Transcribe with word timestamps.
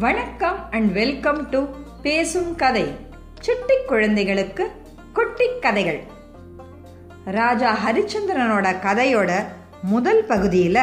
வணக்கம் 0.00 0.70
and 0.70 0.92
welcome 0.92 1.48
to 1.48 1.64
பேசும் 2.02 2.56
கதை. 2.56 2.96
சிட்டி 3.40 3.74
குழந்தைகளுக்கு 3.86 4.70
குட்டி 5.12 5.44
கதைகள். 5.60 6.02
ராஜா 7.24 7.76
ஹரிச்சந்திரனோட 7.86 8.74
கதையோட 8.82 9.44
முதல் 9.82 10.24
பகுதியில் 10.24 10.78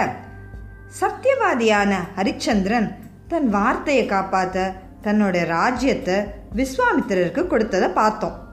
சத்தியவாதியான 1.00 1.96
ஹரிச்சந்திரன் 2.16 2.96
தன் 3.28 3.50
வார்த்தையை 3.50 4.10
காப்பாத்த 4.10 4.74
தன்னோட 5.04 5.46
ராஜ்யத்தை 5.46 6.16
விஸ்வாமித்திரருக்கு 6.56 7.48
கொடுத்ததை 7.48 7.90
பார்த்தோம். 7.90 8.48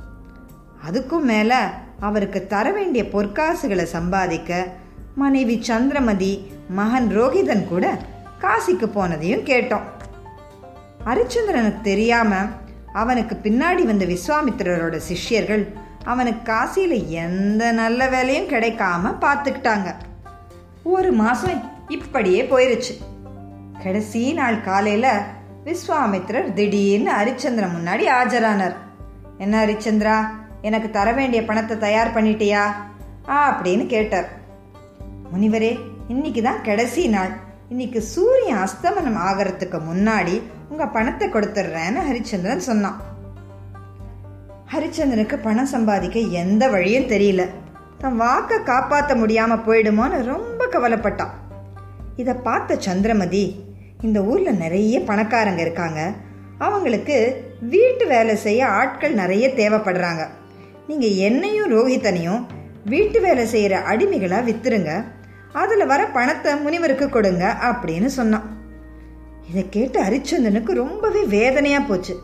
அதுக்கும் 0.90 1.22
மேல 1.22 1.70
அவருக்கு 2.00 2.46
தர 2.46 2.72
வேண்டிய 2.72 3.04
பொற்காசுகளை 3.04 3.82
சம்பாதிக்க 3.82 4.66
மனைவி 5.14 5.62
சந்திரமதி 5.62 6.50
மகன் 6.68 7.20
ரோஹிதன் 7.20 7.68
கூட 7.68 7.98
காசிக்கு 8.40 8.86
போனதையும் 8.86 9.46
கேட்டோம். 9.52 9.92
ஹரிச்சந்திரனுக்கு 11.04 11.80
தெரியாம 11.80 12.34
அவனுக்கு 12.92 13.34
பின்னாடி 13.42 13.82
வந்த 13.82 14.04
விஸ்வாமித்திரரோட 14.04 15.00
சிஷ்யர்கள் 15.10 15.64
அவனுக்கு 16.04 16.52
காசியில 16.52 17.06
எந்த 17.06 17.72
நல்ல 17.72 18.08
வேலையும் 18.08 18.48
கிடைக்காம 18.48 19.12
பார்த்துக்கிட்டாங்க. 19.20 19.94
ஒரு 20.82 21.12
மாசம் 21.12 21.70
இப்படியே 21.88 22.42
போயிருச்சு. 22.42 22.94
கடைசி 23.82 24.32
நாள் 24.32 24.60
காலையில 24.60 25.26
விஸ்வாமித்திரர் 25.64 26.52
திடீர்னு 26.52 27.12
ஹரிச்சந்திரன் 27.12 27.76
முன்னாடி 27.76 28.04
ஆஜரானார். 28.22 28.74
என்ன 29.38 29.66
ஹரிச்சந்திரா 29.66 30.18
எனக்கு 30.60 30.90
தர 30.90 31.12
வேண்டிய 31.12 31.44
பணத்தை 31.44 31.78
தயார் 31.78 32.14
பண்ணிட்டியா? 32.14 32.62
ஆ 33.28 33.38
அப்படின்னு 33.50 33.86
கேட்டார். 33.86 34.28
முனிவரே 35.32 35.78
இன்னைக்கு 36.08 36.42
தான் 36.42 36.62
கடைசி 36.62 37.08
நாள். 37.08 37.30
இன்னைக்கு 37.68 38.02
சூரியன் 38.02 38.58
அஸ்தமனம் 38.58 39.20
ஆகிறதுக்கு 39.28 39.80
முன்னாடி 39.92 40.42
உங்க 40.74 40.86
பணத்தை 40.94 41.26
கொடுத்துட்றேன்னு 41.28 42.00
ஹரிச்சந்திரன் 42.06 42.68
சொன்னான். 42.68 42.96
ஹரிச்சந்திரனுக்கு 44.72 45.36
பணம் 45.42 45.68
சம்பாதிக்க 45.72 46.18
எந்த 46.40 46.68
வழியும் 46.68 47.10
தெரியல. 47.12 47.42
தன் 47.98 48.16
வாக்கை 48.22 48.56
காப்பாற்ற 48.62 49.14
முடியாமல் 49.14 49.62
போயிடுமோன்னு 49.66 50.18
ரொம்ப 50.30 50.66
கவலைப்பட்டான். 50.72 51.34
இதை 52.16 52.34
பார்த்த 52.46 52.78
சந்திரமதி 52.86 53.44
இந்த 54.06 54.20
ஊரில் 54.30 54.60
நிறைய 54.62 54.98
பணக்காரங்க 55.10 55.62
இருக்காங்க. 55.66 56.00
அவங்களுக்கு 56.58 57.18
வீட்டு 57.74 58.06
வேலை 58.06 58.36
செய்ய 58.46 58.66
ஆட்கள் 58.80 59.14
நிறைய 59.22 59.48
தேவைப்படுறாங்க. 59.60 60.24
நீங்கள் 60.88 61.16
என்னையும் 61.28 61.72
ரோஹித்தனையும் 61.76 62.42
வீட்டு 62.94 63.20
வேலை 63.20 63.46
செய்கிற 63.54 63.76
அடிமைகளாக 63.92 64.48
விற்றுருங்க 64.50 64.92
அதில் 65.62 65.90
வர 65.92 66.02
பணத்தை 66.18 66.52
முனிவருக்கு 66.66 67.08
கொடுங்க 67.08 67.44
அப்படின்னு 67.70 68.10
சொன்னான். 68.18 68.48
இதை 69.48 69.62
கேட்டு 69.74 69.98
ஹரிச்சந்திரனுக்கு 70.04 70.72
ரொம்பவே 70.82 71.22
வேதனையா 71.36 71.80
போச்சு. 71.88 72.14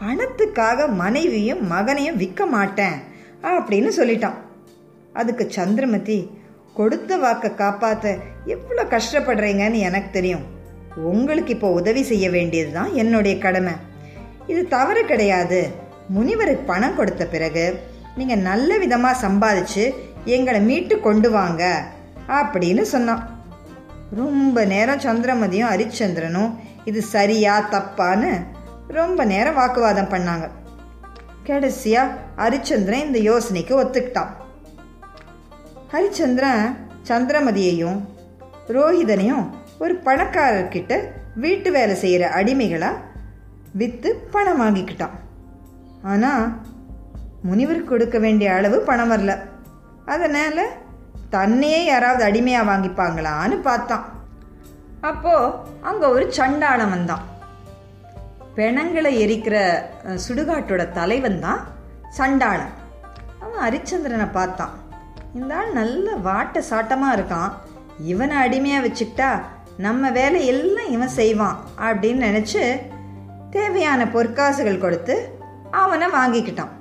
பணத்துக்காக 0.00 0.88
மனைவியும் 1.02 1.62
மகனையும் 1.72 2.20
விற்க 2.22 2.46
மாட்டேன் 2.54 2.98
அப்படின்னு 3.54 3.90
சொல்லிட்டான். 3.98 4.38
அதுக்கு 5.20 5.44
சந்திரமதி 5.56 6.18
கொடுத்த 6.78 7.16
வாக்கை 7.24 7.50
காப்பாத்த 7.60 8.14
எவ்வளோ 8.54 8.82
கஷ்டப்படுறீங்கன்னு 8.94 9.78
எனக்கு 9.88 10.10
தெரியும். 10.18 10.44
உங்களுக்கு 11.10 11.50
இப்போ 11.56 11.68
உதவி 11.80 12.02
செய்ய 12.10 12.26
வேண்டியது 12.36 12.70
தான் 12.76 12.92
என்னுடைய 13.02 13.34
கடமை. 13.44 13.74
இது 14.52 14.62
தவறு 14.76 15.02
கிடையாது. 15.10 15.60
முனிவருக்கு 16.16 16.64
பணம் 16.70 16.96
கொடுத்த 16.98 17.24
பிறகு 17.34 17.64
நீங்கள் 18.18 18.46
நல்ல 18.50 18.78
விதமாக 18.84 19.20
சம்பாதிச்சு 19.26 19.84
எங்களை 20.36 20.60
மீட்டு 20.70 20.94
கொண்டு 21.08 21.28
வாங்க 21.36 21.62
அப்படின்னு 22.38 22.82
சொன்னான். 22.94 23.22
ரொம்ப 24.16 24.64
நேரம் 24.64 24.98
சந்திரமதியும் 24.98 25.70
ஹரிச்சந்திரனும் 25.72 26.54
இது 26.84 27.02
சரியா 27.02 27.70
தப்பான்னு 27.70 28.30
ரொம்ப 28.88 29.24
நேரம் 29.24 29.54
வாக்குவாதம் 29.54 30.08
பண்ணாங்க. 30.08 30.48
கடைசியா 31.46 32.02
ஹரிச்சந்திரன் 32.36 33.06
இந்த 33.06 33.18
யோசனைக்கு 33.18 33.74
ஒத்துக்கிட்டான். 33.82 34.32
ஹரிச்சந்திரன் 35.92 36.64
சந்திரமதியையும் 37.08 38.00
ரோஹிதனையும் 38.68 39.44
ஒரு 39.78 39.94
பணக்காரர்கிட்ட 39.94 41.00
வீட்டு 41.34 41.70
வேலை 41.70 41.94
செய்கிற 41.94 42.28
அடிமைகளாக 42.28 43.02
விற்று 43.72 44.14
பணம் 44.30 44.60
வாங்கிக்கிட்டான். 44.60 45.16
ஆனால் 46.02 46.60
முனிவருக்கு 47.42 47.88
கொடுக்க 47.88 48.18
வேண்டிய 48.18 48.52
அளவு 48.52 48.80
பணம் 48.80 49.10
வரல. 49.10 49.38
அதனால் 50.06 50.64
தன்னையே 51.34 51.80
யாராவது 51.84 52.22
அடிமையாக 52.28 52.68
வாங்கிப்பாங்களான்னு 52.70 53.56
பார்த்தான். 53.68 54.06
அப்போ 55.10 55.34
அங்கே 55.88 56.06
ஒரு 56.14 56.24
சண்டாளம் 56.38 56.92
வந்தான் 56.94 57.24
பிணங்களை 58.56 59.10
எரிக்கிற 59.24 59.56
சுடுகாட்டோட 60.24 60.82
தலைவன் 60.98 61.38
தான் 61.44 61.60
சண்டாளன். 62.18 62.74
அவன் 63.42 63.62
ஹரிச்சந்திரனை 63.64 64.28
பார்த்தான். 64.38 64.74
இந்த 65.38 65.52
ஆள் 65.58 65.76
நல்ல 65.80 66.06
வாட்ட 66.26 66.62
சாட்டமாக 66.70 67.16
இருக்கான். 67.16 67.52
இவனை 68.12 68.36
அடிமையாக 68.44 68.84
வச்சுக்கிட்டா 68.86 69.30
நம்ம 69.86 70.10
வேலை 70.18 70.40
எல்லாம் 70.52 70.92
இவன் 70.96 71.16
செய்வான் 71.20 71.58
அப்படின்னு 71.86 72.26
நினச்சி 72.28 72.62
தேவையான 73.54 74.00
பொற்காசுகள் 74.14 74.82
கொடுத்து 74.84 75.14
அவனை 75.82 76.08
வாங்கிக்கிட்டான். 76.18 76.74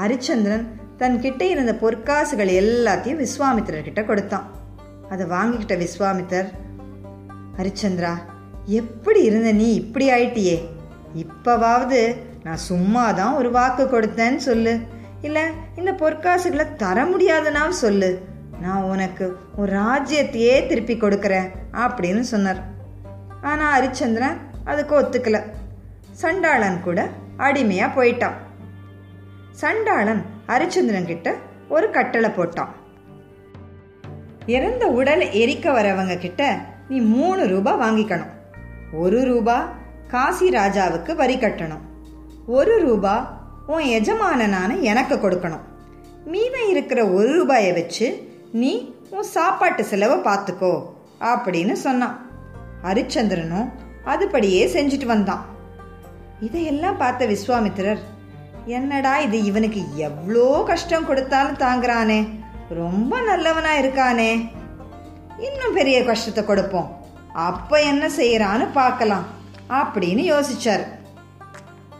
ஹரிச்சந்திரன் 0.00 0.66
தன்கிட்ட 0.98 1.42
இருந்த 1.42 1.72
பொற்காசுகள் 1.82 2.50
எல்லாத்தையும் 2.62 3.20
விஸ்வாமித்திரர்கிட்ட 3.24 4.06
கொடுத்தான். 4.06 4.46
அதை 5.10 5.26
வாங்கிக்கிட்ட 5.26 5.74
விஸ்வாமித்தர் 5.84 6.48
ஹரிச்சந்திரா 7.58 8.14
எப்படி 8.64 9.22
இருந்த 9.22 9.52
நீ 9.52 9.74
இப்படி 9.74 10.10
ஆயிட்டியே? 10.10 10.56
இப்பவாவது 11.22 12.00
நான் 12.42 12.64
சும்மா 12.70 13.12
தான் 13.12 13.34
ஒரு 13.34 13.50
வாக்கு 13.50 13.84
கொடுத்தேன்னு 13.84 14.36
சொல்லு. 14.36 14.78
இல்லை 15.22 15.44
இந்த 15.76 15.92
பொற்காசுகளை 15.92 16.66
தர 16.76 17.04
முடியாதுன்னா 17.04 17.68
சொல்லு. 17.68 18.10
நான் 18.60 18.82
உனக்கு 18.82 19.36
ஒரு 19.56 19.72
ராஜ்யத்தையே 19.78 20.66
திருப்பி 20.66 20.94
கொடுக்குறேன் 20.94 21.48
அப்படின்னு 21.84 22.20
சொன்னார். 22.20 22.60
ஆனால் 23.42 23.72
ஹரிச்சந்திரன் 23.74 24.36
அதுக்கு 24.64 24.94
ஒத்துக்கல. 25.00 25.40
சண்டாளன் 26.22 26.82
கூட 26.82 27.08
அடிமையாக 27.36 27.90
போயிட்டான். 27.98 28.36
சண்டாளன் 29.50 30.22
ஹரிச்சந்திரன் 30.48 31.04
கிட்ட 31.04 31.34
ஒரு 31.68 31.90
கட்டளை 31.90 32.30
போட்டான். 32.30 32.72
இறந்த 34.46 34.86
உடலை 34.86 35.26
எரிக்க 35.42 35.64
வரவங்க 35.64 36.18
கிட்ட 36.18 36.60
நீ 36.88 37.00
மூணு 37.00 37.46
ரூபாய் 37.46 37.80
வாங்கிக்கணும். 37.80 38.32
ஒரு 38.92 39.24
ரூபா 39.24 39.72
காசி 40.08 40.48
ராஜாவுக்கு 40.48 41.14
வரி 41.14 41.36
கட்டணும். 41.36 41.84
ஒரு 42.46 42.80
ரூபா 42.80 43.14
உன் 43.66 43.84
எஜமானனான 43.84 44.80
எனக்கு 44.80 45.14
கொடுக்கணும். 45.14 45.66
மீதம் 46.24 46.68
இருக்கிற 46.68 47.08
ஒரு 47.08 47.32
ரூபாயை 47.32 47.72
வச்சு 47.72 48.06
நீ 48.52 48.94
உன் 49.10 49.22
சாப்பாட்டு 49.22 49.84
செலவை 49.84 50.18
பார்த்துக்கோ 50.18 50.72
அப்படின்னு 51.20 51.72
சொன்னான். 51.72 52.16
ஹரிச்சந்திரனும் 52.82 53.68
அதுபடியே 54.04 54.64
செஞ்சுட்டு 54.76 55.06
வந்தான். 55.06 55.44
இதையெல்லாம் 56.40 56.96
பார்த்த 56.96 57.26
விஸ்வாமித்திரர் 57.26 57.98
என்னடா 58.68 59.18
இது? 59.18 59.44
இவனுக்கு 59.44 59.82
எவ்வளோ 59.94 60.62
கஷ்டம் 60.66 61.06
கொடுத்தாலும் 61.06 61.56
தாங்குறானே. 61.56 62.28
ரொம்ப 62.68 63.20
நல்லவனா 63.20 63.74
இருக்கானே. 63.74 64.48
இன்னும் 65.38 65.74
பெரிய 65.74 66.04
கஷ்டத்தை 66.04 66.44
கொடுப்போம். 66.44 67.04
அப்ப 67.32 67.80
என்ன 67.82 68.06
செய்யறான்னு 68.06 68.68
பார்க்கலாம். 68.72 69.24
அப்படின்னு 69.70 70.32
யோசிச்சார். 70.32 70.84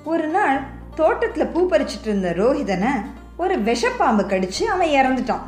ஒரு 0.05 0.27
நாள் 0.27 0.61
தோட்டத்துல 0.97 1.51
பூ 1.53 1.69
பறிச்சிட்டு 1.69 2.07
இருந்த 2.07 2.35
ரோஹிதனை 2.37 2.91
ஒரு 3.37 3.59
விஷப்பாம்பு 3.59 4.25
கடிச்சு 4.25 4.63
அவன் 4.63 4.89
இறந்துட்டான். 4.89 5.41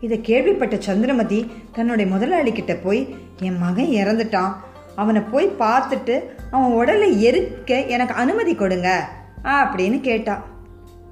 இதை 0.00 0.20
கேள்விப்பட்ட 0.20 0.76
சந்திரமதி 0.78 1.52
தன்னுடைய 1.72 2.10
முதலாளி 2.10 2.52
கிட்ட 2.52 2.74
போய் 2.74 3.16
என் 3.40 3.58
மகன் 3.58 3.84
இறந்துட்டான். 3.84 4.52
அவனை 4.96 5.20
போய் 5.20 5.56
பார்த்துட்டு 5.58 6.22
அவன் 6.50 6.72
உடலை 6.72 7.30
எரிக்க 7.30 7.88
எனக்கு 7.88 8.14
அனுமதி 8.14 8.54
கொடுங்க. 8.54 9.08
அப்படின்னு 9.42 10.00
கேட்டா. 10.00 10.44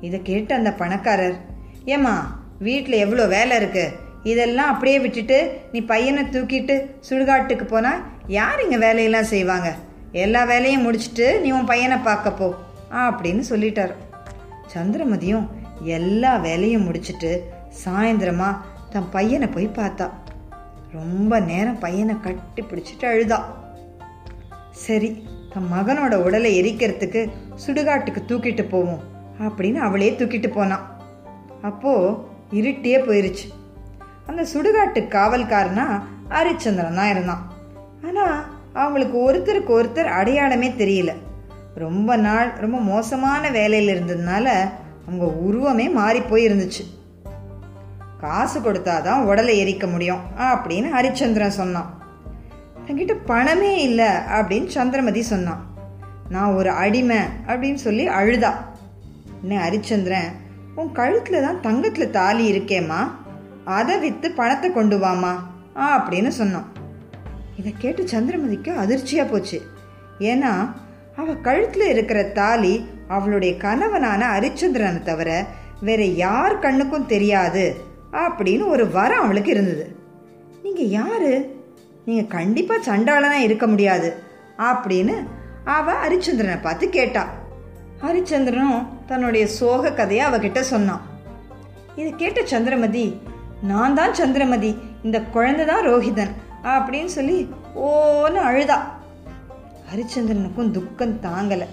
இதை 0.00 0.22
கேட்ட 0.22 0.54
அந்த 0.54 0.72
பணக்காரர் 0.72 1.36
ஏம்மா 1.84 2.14
வீட்டில் 2.58 3.02
எவ்வளோ 3.04 3.26
வேலை 3.26 3.56
இருக்கு? 3.56 3.84
இதெல்லாம் 4.22 4.70
அப்படியே 4.72 4.98
விட்டுட்டு 4.98 5.60
நீ 5.72 5.80
பையனை 5.80 6.22
தூக்கிட்டு 6.24 6.74
சுடுகாட்டுக்கு 7.08 7.64
போனால் 7.64 8.02
யார் 8.26 8.62
இங்கே 8.62 8.76
வேலையெல்லாம் 8.76 9.30
செய்வாங்க? 9.34 9.74
எல்லா 10.12 10.44
வேலையும் 10.44 10.82
முடிச்சிட்டு 10.82 11.40
நீ 11.40 11.50
உன் 11.50 11.64
பையனை 11.64 11.96
பார்க்க 11.96 12.30
போ 12.30 12.54
அப்படின்னு 12.92 13.42
சொல்லிட்டார். 13.50 13.94
சந்திரமதியும் 14.74 15.46
எல்லா 15.82 16.36
வேலையும் 16.36 16.82
முடிச்சிட்டு 16.82 17.50
சாயந்தரமா 17.84 18.56
தன் 18.90 19.10
பையனை 19.10 19.48
போய் 19.48 19.76
பார்த்தா. 19.76 20.10
ரொம்ப 20.92 21.40
நேரம் 21.40 21.78
பையனை 21.78 22.20
கட்டி 22.20 22.62
பிடிச்சிட்டு 22.62 23.06
அழுதா. 23.12 23.38
சரி 24.70 25.28
தன் 25.52 25.68
மகனோட 25.72 26.14
உடலை 26.14 26.62
எரிக்கிறதுக்கு 26.62 27.30
சுடுகாட்டுக்கு 27.66 28.20
தூக்கிட்டு 28.28 28.68
போவோம் 28.68 29.00
அப்படின்னு 29.40 29.74
அவளே 29.74 30.10
தூக்கிட்டு 30.10 30.52
போனான் 30.52 30.98
அப்போ 31.62 32.24
இருட்டியே 32.50 32.98
போயிருச்சு. 33.06 33.48
அந்த 34.26 34.42
சுடுகாட்டு 34.42 34.94
காவல்காரனா 34.94 36.02
ஹரிச்சந்திரன் 36.28 36.94
தான் 36.94 37.10
இருந்தான். 37.10 37.52
ஆனா 38.06 38.44
அவங்களுக்கு 38.72 39.32
ஒருத்தருக்கு 39.32 39.70
ஒருத்தர் 39.80 40.04
அடையாளமே 40.04 40.68
தெரியல. 40.68 41.12
ரொம்ப 41.74 42.16
நாள் 42.16 42.50
ரொம்ப 42.50 42.78
மோசமான 42.78 43.50
வேலையில் 43.50 43.94
இருந்ததுனால 43.94 44.46
அவங்க 45.06 45.26
உருவமே 45.26 45.88
மாறி 45.88 46.20
போய் 46.20 46.46
இருந்துச்சு 46.48 46.84
காசு 48.20 48.60
கொடுத்தாதான் 48.60 49.22
உடலை 49.22 49.54
எரிக்க 49.64 49.90
முடியும் 49.90 50.18
அப்படின்னு 50.38 50.88
ஹரிச்சந்திரன் 50.96 51.58
சொன்னான். 51.60 51.99
என்கிட்ட 52.90 53.16
பணமே 53.26 53.82
இல்லை 53.82 54.06
அப்படின்னு 54.06 54.66
சந்திரமதி 54.66 55.22
சொன்னான் 55.22 55.68
நான் 56.28 56.52
ஒரு 56.52 56.70
அடிமை 56.70 57.18
அப்படின்னு 57.46 57.74
சொல்லி 57.74 58.08
அழுதா. 58.08 58.52
என்ன 59.42 59.68
ஹரிச்சந்திரன் 59.68 60.30
உன் 60.74 60.92
கழுத்தில் 60.92 61.42
தான் 61.42 61.60
தங்கத்தில் 61.60 62.10
தாலி 62.10 62.52
இருக்கேம்மா. 62.52 63.10
அதை 63.64 63.98
விற்று 63.98 64.30
பணத்தை 64.30 64.72
கொண்டு 64.72 64.98
வாமா 64.98 65.32
அப்படின்னு 65.76 66.28
சொன்னான். 66.28 66.64
இதை 67.56 67.74
கேட்டு 67.78 68.02
சந்திரமதிக்கு 68.04 68.74
அதிர்ச்சியாக 68.74 69.30
போச்சு. 69.30 69.60
ஏன்னா 70.18 70.70
அவ 71.16 71.34
கழுத்தில் 71.34 71.86
இருக்கிற 71.88 72.22
தாலி 72.22 72.88
அவளுடைய 73.08 73.56
கணவனான 73.56 74.38
ஹரிச்சந்திரனை 74.38 75.02
தவிர 75.02 75.46
வேற 75.80 76.04
யார் 76.04 76.58
கண்ணுக்கும் 76.58 77.06
தெரியாது 77.06 77.76
அப்படின்னு 78.12 78.66
ஒரு 78.66 78.90
வரம் 78.90 79.22
அவளுக்கு 79.22 79.50
இருந்தது. 79.50 79.96
நீங்க 80.62 80.82
யாரு? 80.82 81.58
நீங்க 82.10 82.24
கண்டிப்பா 82.36 82.76
சண்டாலனாக 82.88 83.46
இருக்க 83.46 83.66
முடியாது 83.72 84.10
அப்படின்னு 84.70 85.14
அவ 85.74 85.94
ஹரிச்சந்திரனை 86.02 86.58
பார்த்து 86.66 86.84
கேட்டா. 86.98 87.22
ஹரிச்சந்திரனும் 88.04 88.86
தன்னுடைய 89.10 89.44
சோக 89.56 89.92
கதையை 89.98 90.22
அவகிட்ட 90.28 90.60
சொன்னான். 90.70 91.02
இதை 91.98 92.10
கேட்ட 92.22 92.40
சந்திரமதி 92.52 93.04
நான் 93.70 93.96
தான் 93.98 94.14
சந்திரமதி 94.20 94.70
இந்த 95.06 95.18
குழந்தை 95.34 95.64
தான் 95.70 95.84
ரோஹிதன் 95.88 96.32
அப்படின்னு 96.74 97.10
சொல்லி 97.16 97.36
ஓன்னு 97.88 98.40
அழுதா. 98.48 98.78
ஹரிச்சந்திரனுக்கும் 99.90 100.72
துக்கம் 100.76 101.20
தாங்கலை. 101.26 101.68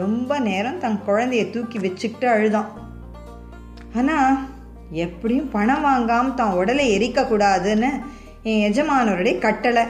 ரொம்ப 0.00 0.38
நேரம் 0.48 0.80
தன் 0.84 0.98
குழந்தைய 1.08 1.44
தூக்கி 1.54 1.78
வச்சுக்கிட்டு 1.84 2.26
அழுதான். 2.34 2.70
ஆனால் 3.98 4.38
எப்படியும் 5.04 5.52
பணம் 5.56 5.84
வாங்காமல் 5.88 6.38
தான் 6.40 6.56
உடலை 6.60 6.86
எரிக்கக்கூடாதுன்னு 6.96 7.90
என் 8.48 8.62
எஜமானருடைய 8.68 9.34
கட்டளை. 9.44 9.84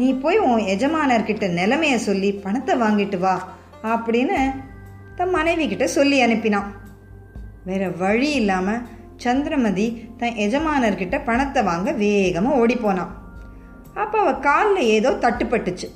நீ 0.00 0.08
போய் 0.22 0.38
உன் 0.48 0.66
எஜமானர்கிட்ட 0.74 1.46
நிலைமைய 1.58 1.94
சொல்லி 2.08 2.28
பணத்தை 2.44 2.74
வாங்கிட்டு 2.82 3.18
வா 3.24 3.34
அப்படின்னு 3.94 4.38
தன் 5.18 5.34
மனைவி 5.36 5.64
கிட்ட 5.68 5.86
சொல்லி 5.96 6.18
அனுப்பினான். 6.26 6.68
வேற 7.68 7.82
வழி 8.02 8.30
இல்லாமல் 8.40 8.84
சந்திரமதி 9.24 9.86
தன் 10.20 10.38
எஜமானர்கிட்ட 10.44 11.16
பணத்தை 11.28 11.62
வாங்க 11.70 11.90
வேகமாக 12.02 12.60
ஓடி 12.62 12.76
போனான் 12.76 13.12
அப்போ 14.02 14.16
அவள் 14.22 14.44
காலில் 14.46 14.90
ஏதோ 14.96 15.10
தட்டுப்பட்டுச்சு. 15.24 15.88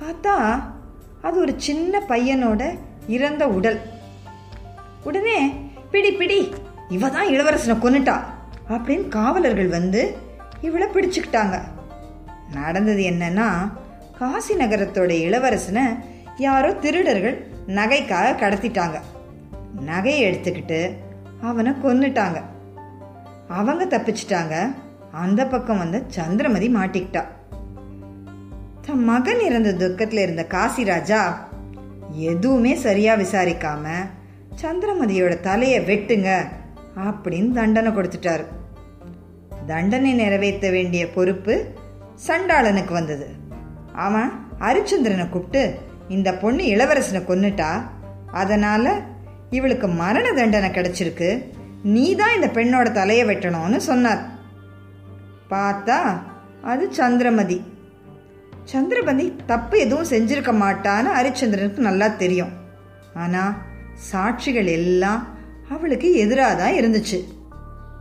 பார்த்தா 0.00 0.34
அது 1.26 1.36
ஒரு 1.44 1.52
சின்ன 1.66 2.00
பையனோட 2.10 2.62
இறந்த 3.16 3.44
உடல். 3.58 3.78
உடனே 5.08 5.38
பிடி 5.92 6.10
பிடி 6.20 6.38
இவ 6.96 7.08
தான் 7.08 7.30
இளவரசனை 7.34 7.76
கொன்னுட்டா 7.82 8.16
அப்படின்னு 8.74 9.06
காவலர்கள் 9.16 9.74
வந்து 9.78 10.02
இவளை 10.66 10.88
பிடிச்சுக்கிட்டாங்க. 10.88 11.56
நடந்தது 12.52 13.02
என்னன்னா 13.02 13.48
காசி 14.18 14.54
நகரத்தோட 14.54 15.12
இளவரசனை 15.26 15.84
யாரோ 16.38 16.72
திருடர்கள் 16.72 17.36
நகைக்காக 17.66 18.34
கடத்திட்டாங்க. 18.38 19.00
நகையை 19.86 20.20
எடுத்துக்கிட்டு 20.30 20.80
அவனை 21.42 21.72
கொன்னுட்டாங்க. 21.72 22.42
அவங்க 23.48 23.84
தப்பிச்சிட்டாங்க. 23.84 24.54
அந்த 25.12 25.46
பக்கம் 25.46 25.78
வந்து 25.78 26.04
சந்திரமதி 26.08 26.68
மாட்டிக்கிட்டா. 26.74 27.24
தன் 28.86 29.04
மகன் 29.04 29.40
இறந்த 29.40 29.74
துக்கத்தில் 29.74 30.18
இருந்த 30.18 30.46
காசிராஜா 30.48 31.20
எதுவுமே 32.10 32.74
சரியா 32.74 33.14
விசாரிக்காம 33.14 33.86
சந்திரமதியோட 34.62 35.40
தலையை 35.40 35.80
வெட்டுங்க 35.80 36.48
அப்படின்னு 36.96 37.50
தண்டனை 37.52 37.92
கொடுத்துட்டாரு. 37.92 38.44
தண்டனை 39.66 40.12
நிறைவேற்ற 40.12 40.70
வேண்டிய 40.70 41.02
பொறுப்பு 41.10 41.54
சண்டாளனுக்கு 42.26 42.94
வந்தது. 42.94 43.26
அவன் 44.06 44.30
ஹரிச்சந்திரனை 44.60 45.28
கூப்பிட்டு 45.28 45.62
இந்த 46.08 46.28
பொண்ணு 46.34 46.64
இளவரசனை 46.64 47.20
கொன்னுட்டா? 47.28 47.70
அதனால் 48.42 48.92
இவளுக்கு 49.50 49.88
மரண 50.02 50.26
தண்டனை 50.32 50.70
கிடைச்சிருக்கு. 50.70 51.30
நீ 51.94 52.14
தான் 52.14 52.34
இந்த 52.34 52.48
பெண்ணோட 52.56 52.86
தலையை 52.92 53.24
வெட்டணும்னு 53.26 53.76
சொன்னார். 53.76 54.22
பார்த்தா 55.50 55.98
அது 56.62 56.84
சந்திரமதி. 56.92 57.58
சந்திரமதி 58.72 59.26
தப்பு 59.46 59.76
எதுவும் 59.78 60.10
செஞ்சிருக்க 60.10 60.52
மாட்டான்னு 60.64 61.10
ஹரிச்சந்திரனுக்கு 61.16 61.88
நல்லா 61.88 62.06
தெரியும். 62.22 62.52
ஆனால் 63.14 63.56
சாட்சிகள் 64.10 64.70
எல்லாம் 64.78 65.20
அவளுக்கு 65.74 66.08
எதிராக 66.22 66.54
தான் 66.62 66.78
இருந்துச்சு. 66.80 67.18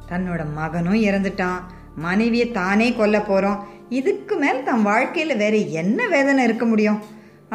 தன்னோட 0.09 0.41
மகனும் 0.57 1.03
இறந்துட்டான். 1.07 1.59
மனைவியை 2.05 2.47
தானே 2.51 2.87
கொல்ல 2.93 3.17
போகிறோம் 3.21 3.59
இதுக்கு 3.89 4.35
மேலே 4.35 4.59
தன் 4.63 4.87
வாழ்க்கையில் 4.89 5.39
வேற 5.43 5.55
என்ன 5.81 6.07
வேதனை 6.13 6.43
இருக்க 6.43 6.65
முடியும்? 6.65 6.99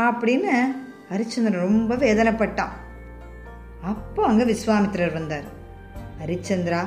அப்படின்னு 0.06 0.52
ஹரிச்சந்திரன் 1.10 1.64
ரொம்ப 1.66 1.94
வேதனைப்பட்டான். 2.04 2.74
அப்போ 3.90 4.20
அங்கே 4.26 4.44
விஸ்வாமித்திரர் 4.52 5.16
வந்தார். 5.18 5.46
ஹரிச்சந்திரா 6.20 6.82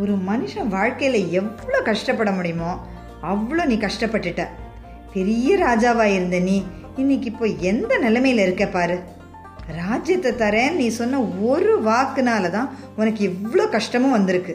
ஒரு 0.00 0.12
மனுஷன் 0.28 0.72
வாழ்க்கையில் 0.76 1.28
எவ்வளோ 1.40 1.80
கஷ்டப்பட 1.80 2.30
முடியுமோ 2.30 2.70
அவ்வளோ 3.32 3.64
நீ 3.64 3.76
கஷ்டப்பட்டுட்ட. 3.76 4.44
பெரிய 5.12 5.56
ராஜாவா 5.56 6.06
இருந்த 6.14 6.38
நீ 6.38 6.56
இன்னைக்கு 6.96 7.26
இப்போ 7.32 7.46
எந்த 7.70 7.92
நிலைமையில 8.04 8.44
இருக்க 8.46 8.66
பாரு? 8.66 8.96
ராஜ்யத்தை 9.80 10.30
தரேன் 10.32 10.76
நீ 10.80 10.86
சொன்ன 10.88 11.20
ஒரு 11.50 11.72
வாக்குனால 11.84 12.50
தான் 12.50 12.70
உனக்கு 12.96 13.22
இவ்வளோ 13.30 13.64
கஷ்டமும் 13.68 14.16
வந்திருக்கு. 14.18 14.54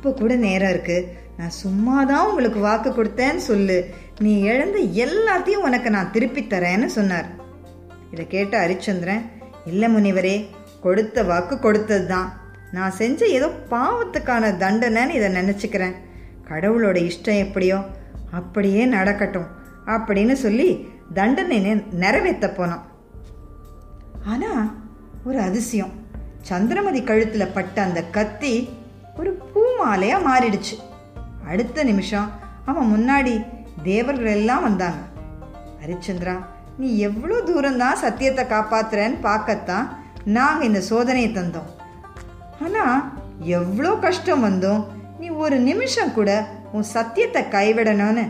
இப்போ 0.00 0.10
கூட 0.18 0.34
நேரம் 0.44 0.70
இருக்கு. 0.72 0.94
நான் 1.38 1.58
சும்மா 1.62 1.96
தான் 2.10 2.26
உங்களுக்கு 2.28 2.60
வாக்கு 2.66 2.90
கொடுத்தேன்னு 2.90 3.42
சொல்லு. 3.48 3.76
நீ 4.24 4.30
இழந்த 4.50 4.78
எல்லாத்தையும் 5.04 5.64
உனக்கு 5.66 5.88
நான் 5.96 6.12
திருப்பி 6.14 6.42
தரேன்னு 6.52 6.88
சொன்னார். 6.94 7.28
இதை 8.12 8.24
கேட்ட 8.34 8.54
ஹரிச்சந்திரன் 8.62 9.26
இல்லை 9.70 9.88
முனிவரே 9.94 10.32
கொடுத்த 10.86 11.24
வாக்கு 11.32 11.58
கொடுத்தது 11.66 12.06
தான் 12.14 12.30
நான் 12.76 12.96
செஞ்ச 13.00 13.28
ஏதோ 13.36 13.50
பாவத்துக்கான 13.74 14.52
தண்டனைன்னு 14.64 15.18
இதை 15.18 15.30
நினச்சிக்கிறேன். 15.38 15.94
கடவுளோட 16.48 16.96
இஷ்டம் 17.10 17.42
எப்படியோ 17.44 17.78
அப்படியே 18.40 18.82
நடக்கட்டும் 18.96 19.48
அப்படின்னு 19.96 20.36
சொல்லி 20.46 20.70
தண்டனை 21.20 21.60
நிறைவேற்ற 22.04 22.48
போனான். 22.58 22.84
ஆனால் 24.32 24.66
ஒரு 25.28 25.40
அதிசயம். 25.50 25.94
சந்திரமதி 26.50 27.02
கழுத்தில் 27.08 27.54
பட்ட 27.58 27.82
அந்த 27.88 28.02
கத்தி 28.18 28.54
ஒரு 29.18 29.30
பூமாலையாக 29.52 30.26
மாறிடுச்சு. 30.28 30.76
அடுத்த 31.50 31.84
நிமிஷம் 31.90 32.28
அவன் 32.70 32.90
முன்னாடி 32.94 33.34
தேவர்கள் 33.88 34.34
எல்லாம் 34.38 34.66
வந்தாங்க. 34.68 35.00
ஹரிச்சந்திரா 35.82 36.36
நீ 36.78 36.88
எவ்வளோ 37.08 37.36
தூரம்தான் 37.48 38.02
சத்தியத்தை 38.04 38.44
காப்பாத்துறன்னு 38.52 39.18
பார்க்கத்தான் 39.28 39.86
நாங்கள் 40.36 40.68
இந்த 40.68 40.80
சோதனையை 40.90 41.30
தந்தோம். 41.32 41.70
ஆனால் 42.64 42.98
எவ்வளோ 43.58 43.92
கஷ்டம் 44.06 44.44
வந்தோம். 44.48 44.82
நீ 45.20 45.28
ஒரு 45.44 45.56
நிமிஷம் 45.68 46.14
கூட 46.18 46.30
உன் 46.72 46.86
சத்தியத்தை 46.96 47.42
கைவிடணும்னு 47.54 48.24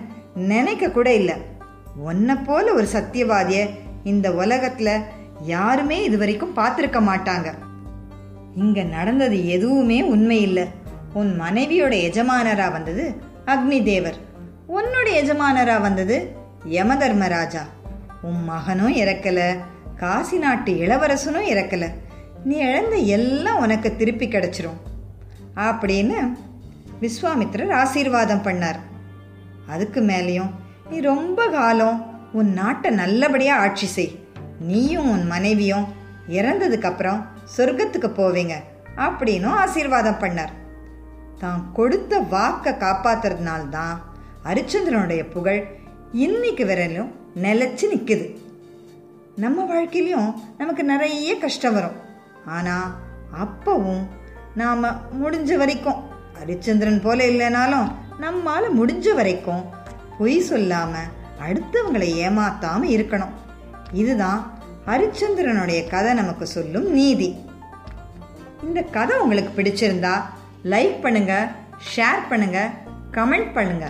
நினைக்க 0.53 0.91
கூட 0.91 1.09
இல்லை. 1.21 1.37
உன்னை 2.09 2.37
போல 2.49 2.67
ஒரு 2.73 2.87
சத்தியவாதிய 2.97 3.61
இந்த 4.11 4.27
உலகத்தில் 4.43 5.05
யாருமே 5.55 5.99
இது 6.03 6.17
வரைக்கும் 6.19 6.57
பார்த்துருக்க 6.61 7.01
மாட்டாங்க. 7.11 7.49
இங்க 8.55 8.83
நடந்தது 8.83 9.49
எதுவுமே 9.49 10.03
உண்மையில்லை. 10.03 10.67
உன் 11.15 11.41
மனைவியோட 11.41 11.95
எஜமானரா 12.09 12.73
வந்தது 12.73 13.15
அக்னி 13.47 13.83
தேவர் 13.83 14.15
உன்னோட 14.69 15.07
எஜமானரா 15.07 15.81
வந்தது 15.81 16.37
யமதர்மராஜா. 16.67 17.61
உன் 18.23 18.45
மகனும் 18.45 18.97
இறக்கல. 18.97 19.57
காசி 19.97 20.39
நாட்டு 20.39 20.73
இளவரசனும் 20.73 21.49
இறக்கல. 21.49 21.87
நீ 22.45 22.57
இழந்த 22.57 22.97
எல்லாம் 22.97 23.59
உனக்கு 23.59 23.97
திருப்பி 23.97 24.29
கிடைச்சிரும். 24.29 24.79
அப்படின்னு 25.57 26.37
விஸ்வாமித்திரர் 27.01 27.73
ஆசீர்வாதம் 27.73 28.43
பண்ணார். 28.43 28.79
அதுக்கு 29.69 30.01
மேலேயும் 30.01 30.51
நீ 30.91 31.01
ரொம்ப 31.01 31.49
காலம் 31.49 32.29
உன் 32.33 32.53
நாட்டை 32.53 32.91
நல்லபடியாக 32.91 33.61
ஆட்சி 33.61 33.87
செய். 33.87 34.19
நீயும் 34.61 35.11
உன் 35.11 35.27
மனைவியும் 35.27 35.89
இறந்ததுக்கு 36.29 36.85
அப்புறம் 36.85 37.27
சொர்க்கத்துக்கு 37.55 38.11
போவீங்க 38.21 38.55
அப்படின்னும் 39.07 39.59
ஆசீர்வாதம் 39.63 40.21
பண்ணார். 40.23 40.53
தான் 41.43 41.61
கொடுத்த 41.79 42.13
வாக்கை 42.35 42.73
காப்பாத்துறதுனால 42.85 43.63
தான் 43.77 43.97
ஹரிச்சந்திரனுடைய 44.47 45.23
புகழ் 45.35 45.61
இன்னைக்கு 46.25 46.65
வரையிலும் 46.71 47.11
நிலைச்சு 47.45 47.87
நிற்குது 47.93 48.27
நம்ம 49.45 49.65
வாழ்க்கையிலையும் 49.71 50.31
நமக்கு 50.61 50.83
நிறைய 50.93 51.33
கஷ்டம் 51.45 51.77
வரும். 51.77 51.99
ஆனால் 52.57 52.89
அப்பவும் 53.45 54.05
நாம் 54.61 54.87
முடிஞ்ச 55.23 55.51
வரைக்கும் 55.63 56.01
ஹரிச்சந்திரன் 56.39 57.03
போல 57.05 57.19
இல்லைனாலும் 57.33 57.89
நம்மால் 58.25 58.77
முடிஞ்ச 58.79 59.15
வரைக்கும் 59.19 59.63
பொய் 60.19 60.39
சொல்லாமல் 60.49 61.13
அடுத்தவங்களை 61.47 62.09
ஏமாத்தாமல் 62.25 62.93
இருக்கணும். 62.97 63.35
இதுதான் 64.01 64.41
ஹரிச்சந்திரனுடைய 64.87 65.89
கதை 65.89 66.15
நமக்கு 66.15 66.47
சொல்லும் 66.47 66.93
நீதி. 66.93 67.37
இந்த 68.63 68.83
கதை 68.83 69.19
உங்களுக்கு 69.19 69.63
பிடிச்சிருந்தா 69.63 70.15
லைக் 70.65 71.01
பண்ணுங்க 71.01 71.51
ஷேர் 71.97 72.29
பண்ணுங்க 72.29 72.71
கமெண்ட் 73.13 73.53
பண்ணுங்க. 73.53 73.87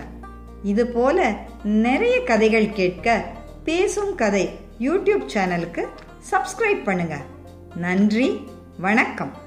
இது 0.63 0.87
போல 0.87 1.35
நிறைய 1.63 2.23
கதைகள் 2.23 2.73
கேட்க 2.73 3.25
பேசும் 3.63 4.15
கதை 4.15 4.59
யூடியூப் 4.79 5.25
சேனலுக்கு 5.33 5.85
சப்ஸ்கிரைப் 6.31 6.83
பண்ணுங்க. 6.83 7.17
நன்றி 7.75 8.47
வணக்கம். 8.77 9.40